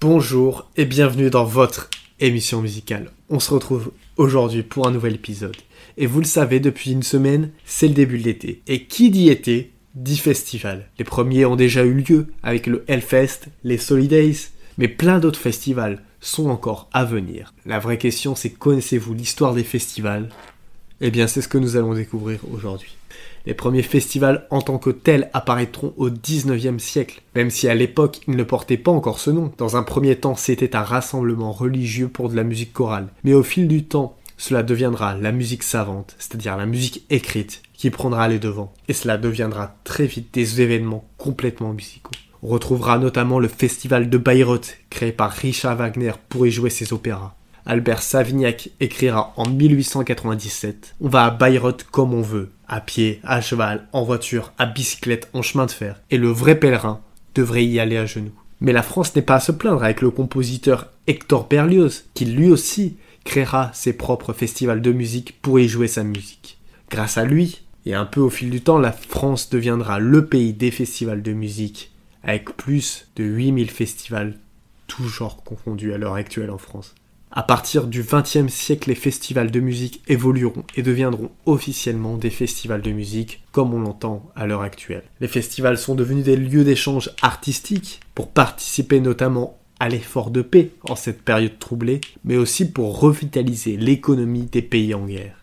[0.00, 3.10] Bonjour et bienvenue dans votre émission musicale.
[3.28, 5.58] On se retrouve aujourd'hui pour un nouvel épisode.
[5.98, 8.62] Et vous le savez, depuis une semaine, c'est le début de l'été.
[8.66, 10.88] Et qui dit été, dit festival.
[10.98, 16.02] Les premiers ont déjà eu lieu avec le Hellfest, les Solidays, mais plein d'autres festivals
[16.22, 17.52] sont encore à venir.
[17.66, 20.30] La vraie question c'est connaissez-vous l'histoire des festivals?
[21.02, 22.96] Eh bien c'est ce que nous allons découvrir aujourd'hui.
[23.46, 28.20] Les premiers festivals en tant que tels apparaîtront au 19e siècle, même si à l'époque
[28.28, 29.52] ils ne portaient pas encore ce nom.
[29.56, 33.08] Dans un premier temps, c'était un rassemblement religieux pour de la musique chorale.
[33.24, 37.90] Mais au fil du temps, cela deviendra la musique savante, c'est-à-dire la musique écrite, qui
[37.90, 38.72] prendra les devants.
[38.88, 42.12] Et cela deviendra très vite des événements complètement musicaux.
[42.42, 46.94] On retrouvera notamment le festival de Bayreuth, créé par Richard Wagner pour y jouer ses
[46.94, 47.34] opéras.
[47.66, 53.40] Albert Savignac écrira en 1897 On va à Bayreuth comme on veut, à pied, à
[53.40, 57.00] cheval, en voiture, à bicyclette, en chemin de fer, et le vrai pèlerin
[57.34, 58.32] devrait y aller à genoux.
[58.60, 62.50] Mais la France n'est pas à se plaindre avec le compositeur Hector Berlioz, qui lui
[62.50, 66.58] aussi créera ses propres festivals de musique pour y jouer sa musique.
[66.90, 70.52] Grâce à lui, et un peu au fil du temps, la France deviendra le pays
[70.52, 74.38] des festivals de musique, avec plus de 8000 festivals,
[74.86, 76.94] tous genres confondus à l'heure actuelle en France.
[77.32, 82.82] À partir du XXe siècle, les festivals de musique évolueront et deviendront officiellement des festivals
[82.82, 85.04] de musique comme on l'entend à l'heure actuelle.
[85.20, 90.72] Les festivals sont devenus des lieux d'échange artistiques pour participer notamment à l'effort de paix
[90.88, 95.36] en cette période troublée, mais aussi pour revitaliser l'économie des pays en guerre.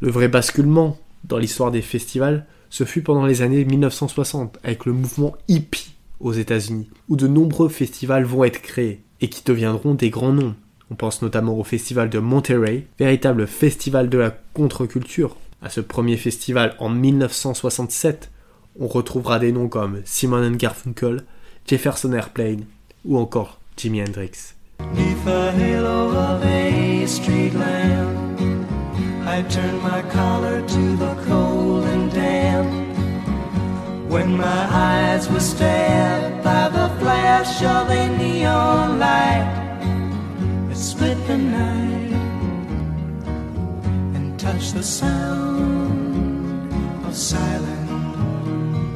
[0.00, 4.94] Le vrai basculement dans l'histoire des festivals, ce fut pendant les années 1960 avec le
[4.94, 10.10] mouvement hippie aux États-Unis, où de nombreux festivals vont être créés et qui deviendront des
[10.10, 10.54] grands noms
[10.94, 15.36] on pense notamment au festival de Monterey, véritable festival de la contre-culture.
[15.60, 18.30] À ce premier festival en 1967,
[18.78, 21.24] on retrouvera des noms comme Simon Garfunkel,
[21.66, 22.66] Jefferson Airplane
[23.04, 24.54] ou encore Jimi Hendrix.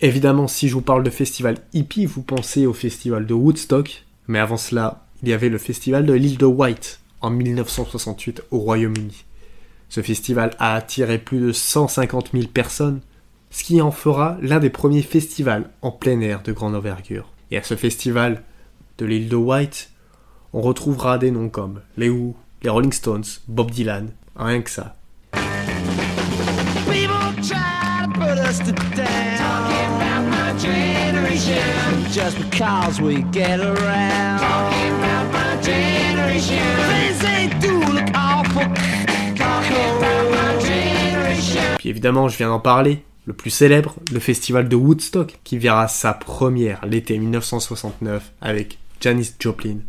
[0.00, 4.38] Évidemment, si je vous parle de festival hippie, vous pensez au festival de Woodstock, mais
[4.38, 9.24] avant cela, il y avait le festival de l'île de White en 1968 au Royaume-Uni.
[9.88, 13.00] Ce festival a attiré plus de 150 000 personnes,
[13.50, 17.32] ce qui en fera l'un des premiers festivals en plein air de grande envergure.
[17.50, 18.42] Et à ce festival
[18.98, 19.90] de l'île de White,
[20.52, 24.96] on retrouvera des noms comme les Who, les Rolling Stones, Bob Dylan, rien que ça.
[41.78, 45.86] Puis évidemment, je viens d'en parler, le plus célèbre, le festival de Woodstock, qui verra
[45.86, 49.80] sa première l'été 1969 avec Janis Joplin,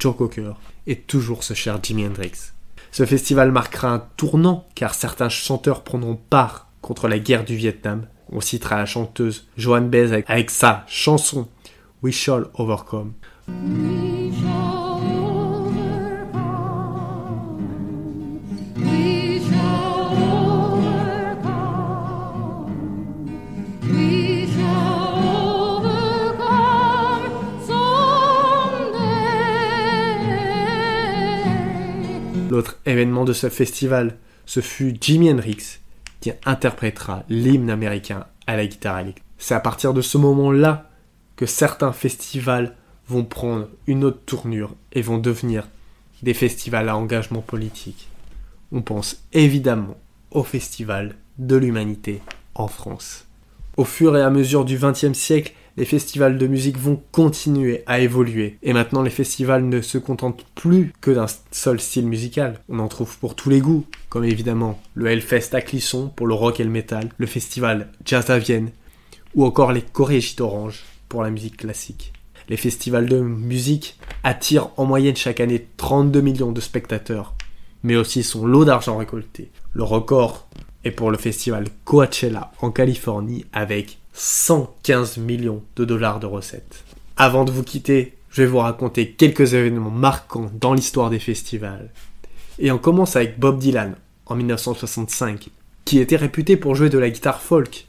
[0.00, 0.54] Joe Cocker
[0.88, 2.32] et toujours ce cher Jimi Hendrix.
[2.90, 8.06] Ce festival marquera un tournant car certains chanteurs prendront part contre la guerre du Vietnam.
[8.32, 11.48] On citera la chanteuse Joan Baez avec, sa chanson
[12.02, 13.14] We Shall Overcome.
[32.50, 35.80] L'autre événement de ce festival, ce fut Jimi Hendrix
[36.20, 39.24] qui interprétera l'hymne américain à la guitare électrique.
[39.38, 40.90] C'est à partir de ce moment-là
[41.36, 42.76] que certains festivals
[43.08, 45.66] vont prendre une autre tournure et vont devenir
[46.22, 48.08] des festivals à engagement politique.
[48.72, 49.96] On pense évidemment
[50.30, 52.20] au Festival de l'Humanité
[52.54, 53.26] en France.
[53.76, 58.00] Au fur et à mesure du XXe siècle, les festivals de musique vont continuer à
[58.00, 58.58] évoluer.
[58.62, 62.60] Et maintenant, les festivals ne se contentent plus que d'un seul style musical.
[62.68, 66.34] On en trouve pour tous les goûts, comme évidemment le Hellfest à Clisson pour le
[66.34, 68.70] rock et le metal, le festival Jazz à Vienne,
[69.34, 72.12] ou encore les Corégites Orange pour la musique classique.
[72.48, 77.34] Les festivals de musique attirent en moyenne chaque année 32 millions de spectateurs,
[77.84, 79.50] mais aussi son lot d'argent récolté.
[79.72, 80.48] Le record
[80.84, 86.84] est pour le festival Coachella en Californie avec 115 millions de dollars de recettes.
[87.16, 91.90] Avant de vous quitter, je vais vous raconter quelques événements marquants dans l'histoire des festivals.
[92.58, 93.96] Et on commence avec Bob Dylan
[94.26, 95.48] en 1965,
[95.84, 97.86] qui était réputé pour jouer de la guitare folk.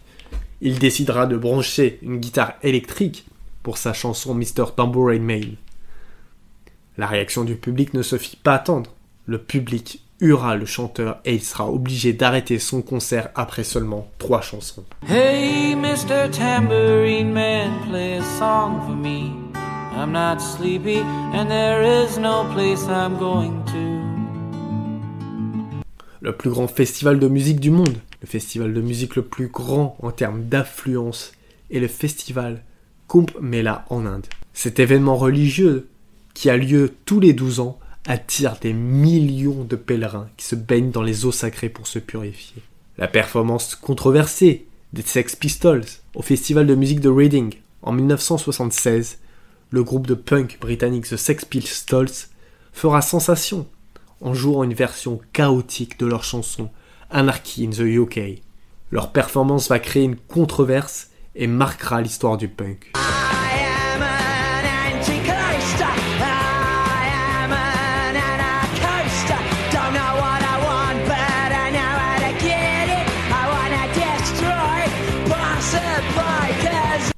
[0.61, 3.25] Il décidera de brancher une guitare électrique
[3.63, 4.73] pour sa chanson Mr.
[4.75, 5.55] Tambourine Man.
[6.97, 8.91] La réaction du public ne se fit pas attendre.
[9.25, 14.41] Le public hurra le chanteur et il sera obligé d'arrêter son concert après seulement trois
[14.41, 14.85] chansons.
[15.09, 16.29] Hey, Mr.
[16.31, 19.31] Tambourine Man, play a song for me.
[19.97, 20.99] I'm not sleepy,
[21.33, 24.01] and there is no place I'm going to.
[26.21, 29.97] Le plus grand festival de musique du monde, le festival de musique le plus grand
[30.01, 31.33] en termes d'affluence,
[31.71, 32.63] est le festival
[33.09, 34.27] Kumbh Mela en Inde.
[34.53, 35.89] Cet événement religieux,
[36.33, 40.91] qui a lieu tous les 12 ans, attire des millions de pèlerins qui se baignent
[40.91, 42.61] dans les eaux sacrées pour se purifier.
[42.97, 49.19] La performance controversée des Sex Pistols au festival de musique de Reading en 1976,
[49.69, 52.09] le groupe de punk britannique The Sex Pistols
[52.73, 53.67] fera sensation
[54.19, 56.69] en jouant une version chaotique de leur chanson
[57.09, 58.41] Anarchy in the UK.
[58.91, 62.91] Leur performance va créer une controverse et marquera l'histoire du punk.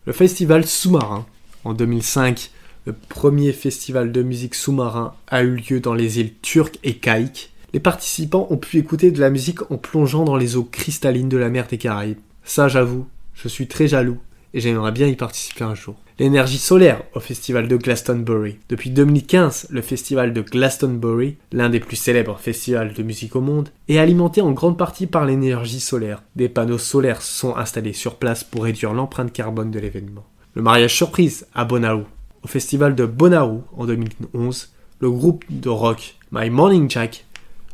[0.06, 1.26] Le festival sous-marin.
[1.64, 2.52] En 2005,
[2.86, 7.54] le premier festival de musique sous-marin a eu lieu dans les îles turques et caïques.
[7.72, 11.38] Les participants ont pu écouter de la musique en plongeant dans les eaux cristallines de
[11.38, 12.20] la mer des Caraïbes.
[12.44, 14.20] Ça, j'avoue, je suis très jaloux
[14.54, 15.96] et j'aimerais bien y participer un jour.
[16.20, 18.60] L'énergie solaire au festival de Glastonbury.
[18.70, 23.70] Depuis 2015, le festival de Glastonbury, l'un des plus célèbres festivals de musique au monde,
[23.88, 26.22] est alimenté en grande partie par l'énergie solaire.
[26.36, 30.26] Des panneaux solaires sont installés sur place pour réduire l'empreinte carbone de l'événement.
[30.54, 32.06] Le mariage surprise à Bonnaroo.
[32.44, 34.70] Au festival de Bonnaroo en 2011,
[35.00, 37.26] le groupe de rock My Morning Jack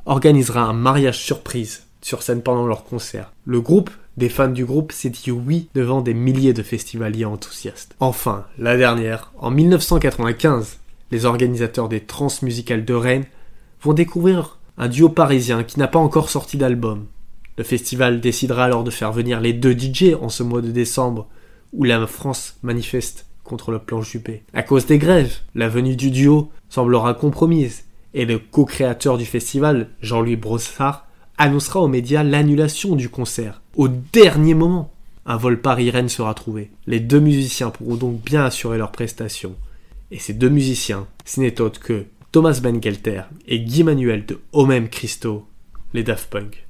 [0.05, 3.33] organisera un mariage surprise sur scène pendant leur concert.
[3.45, 7.95] Le groupe, des fans du groupe, s'est dit oui devant des milliers de festivaliers enthousiastes.
[7.99, 10.77] Enfin, la dernière, en 1995,
[11.09, 13.25] les organisateurs des Transmusicales de Rennes
[13.81, 17.07] vont découvrir un duo parisien qui n'a pas encore sorti d'album.
[17.57, 21.27] Le festival décidera alors de faire venir les deux DJ en ce mois de décembre
[21.73, 24.43] où la France manifeste contre le plan Juppé.
[24.53, 29.89] À cause des grèves, la venue du duo semblera compromise et le co-créateur du festival,
[30.01, 31.07] Jean-Louis Brossard,
[31.39, 33.61] annoncera aux médias l'annulation du concert.
[33.75, 34.91] Au dernier moment,
[35.25, 36.69] un vol Paris-Rennes sera trouvé.
[36.85, 39.55] Les deux musiciens pourront donc bien assurer leurs prestations.
[40.11, 44.89] Et ces deux musiciens, ce n'est autre que Thomas Bengelter et Guy Manuel de Homem
[44.89, 45.47] Christo,
[45.93, 46.67] les Daft Punk.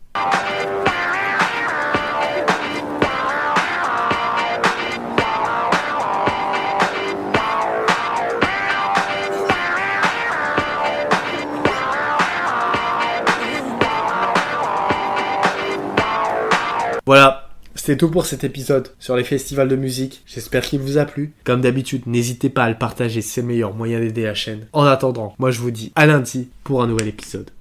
[17.10, 20.22] Voilà, c'était tout pour cet épisode sur les festivals de musique.
[20.28, 21.34] J'espère qu'il vous a plu.
[21.44, 24.68] Comme d'habitude, n'hésitez pas à le partager, c'est le meilleur moyen d'aider la chaîne.
[24.74, 27.50] En attendant, moi je vous dis à lundi pour un nouvel épisode.